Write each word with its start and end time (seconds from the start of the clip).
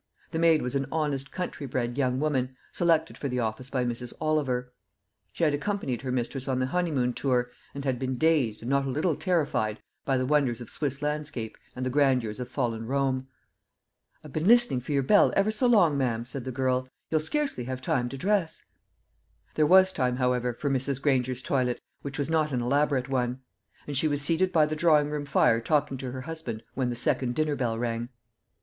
The 0.31 0.39
maid 0.39 0.63
was 0.63 0.73
an 0.73 0.87
honest 0.91 1.31
country 1.31 1.67
bred 1.67 1.95
young 1.95 2.19
woman, 2.19 2.57
selected 2.71 3.19
for 3.19 3.27
the 3.29 3.39
office 3.39 3.69
by 3.69 3.85
Mrs. 3.85 4.13
Oliver. 4.19 4.73
She 5.31 5.43
had 5.43 5.53
accompanied 5.53 6.01
her 6.01 6.11
mistress 6.11 6.47
on 6.47 6.57
the 6.57 6.65
honeymoon 6.65 7.13
tour, 7.13 7.51
and 7.75 7.85
had 7.85 7.99
been 7.99 8.17
dazed 8.17 8.61
and 8.63 8.69
not 8.71 8.87
a 8.87 8.89
little 8.89 9.15
terrified 9.15 9.79
by 10.03 10.17
the 10.17 10.25
wonders 10.25 10.59
of 10.59 10.71
Swiss 10.71 11.03
landscape 11.03 11.55
and 11.75 11.85
the 11.85 11.91
grandeurs 11.91 12.39
of 12.39 12.49
fallen 12.49 12.87
Rome. 12.87 13.27
"I've 14.23 14.33
been 14.33 14.47
listening 14.47 14.79
for 14.81 14.91
your 14.91 15.03
bell 15.03 15.31
ever 15.35 15.51
so 15.51 15.67
long, 15.67 15.99
ma'am," 15.99 16.25
said 16.25 16.45
the 16.45 16.51
girl; 16.51 16.89
"you'll 17.11 17.19
scarcely 17.19 17.65
have 17.65 17.79
time 17.79 18.09
to 18.09 18.17
dress." 18.17 18.63
There 19.53 19.67
was 19.67 19.91
time, 19.91 20.15
however, 20.15 20.51
for 20.55 20.71
Mrs. 20.71 20.99
Granger's 20.99 21.43
toilet, 21.43 21.79
which 22.01 22.17
was 22.17 22.27
not 22.27 22.51
an 22.51 22.61
elaborate 22.63 23.07
one; 23.07 23.41
and 23.85 23.95
she 23.95 24.07
was 24.07 24.23
seated 24.23 24.51
by 24.51 24.65
the 24.65 24.75
drawing 24.75 25.11
room 25.11 25.25
fire 25.27 25.61
talking 25.61 25.97
to 25.97 26.11
her 26.11 26.21
husband 26.21 26.63
when 26.73 26.89
the 26.89 26.95
second 26.95 27.35
dinner 27.35 27.55
bell 27.55 27.77
rang. 27.77 28.09